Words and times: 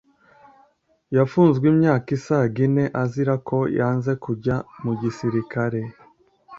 Yafunzwe 1.15 1.65
imyaka 1.73 2.07
isaga 2.17 2.57
ine 2.67 2.85
azira 3.03 3.33
ko 3.47 3.57
yanze 3.77 4.11
kujya 4.23 4.55
mu 4.83 4.91
gisirikare 5.01 5.79